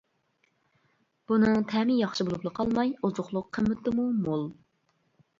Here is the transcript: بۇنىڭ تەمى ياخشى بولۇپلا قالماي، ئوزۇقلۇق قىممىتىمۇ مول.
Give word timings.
بۇنىڭ 1.31 1.59
تەمى 1.73 1.97
ياخشى 1.97 2.25
بولۇپلا 2.29 2.51
قالماي، 2.59 2.93
ئوزۇقلۇق 3.07 3.51
قىممىتىمۇ 3.59 4.07
مول. 4.23 4.43